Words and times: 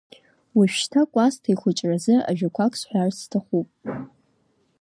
Уажәшьҭа 0.57 1.01
Кәасҭа 1.11 1.49
ихәыҷразы 1.53 2.15
ажәақәак 2.29 2.73
сҳәарц 2.79 3.17
сҭахуп. 3.23 3.67